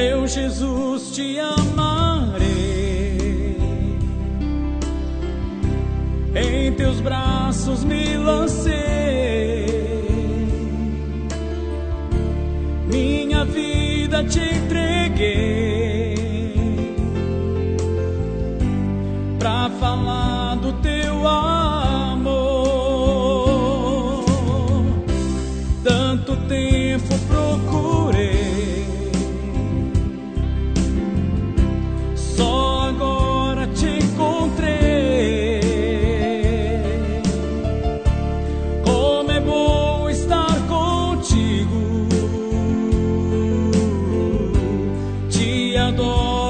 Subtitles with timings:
[0.00, 2.48] meu Jesus, te amarei.
[6.34, 8.72] Em teus braços me lancei,
[12.86, 16.14] minha vida te entreguei
[19.38, 22.40] pra falar do teu amor.
[25.84, 27.29] Tanto tempo
[45.72, 46.49] 要多。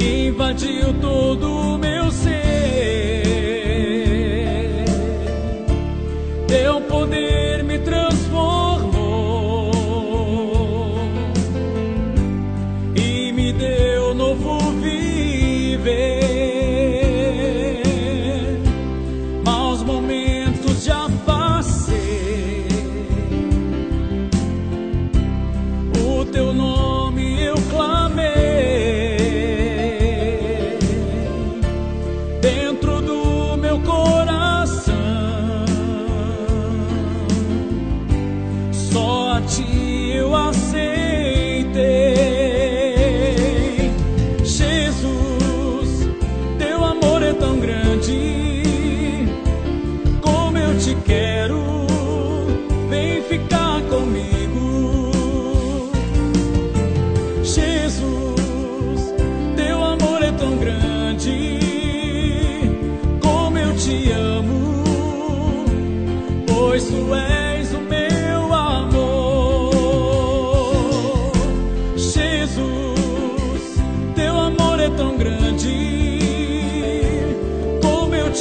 [0.00, 3.17] invadiu todo o meu ser.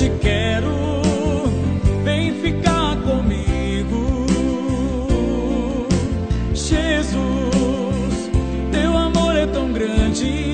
[0.07, 1.01] te quero,
[2.03, 4.25] vem ficar comigo.
[6.53, 8.29] Jesus,
[8.71, 10.46] teu amor é tão grande.